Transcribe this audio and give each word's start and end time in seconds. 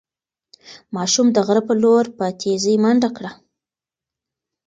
ماشوم 0.95 1.27
د 1.33 1.37
غره 1.47 1.61
په 1.67 1.73
لور 1.81 2.05
په 2.17 2.25
تېزۍ 2.39 2.75
منډه 2.83 3.09
کړه. 3.17 3.31